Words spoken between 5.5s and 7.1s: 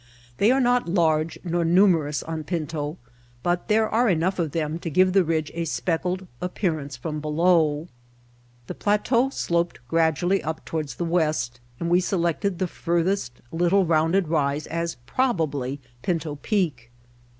a speckled appearance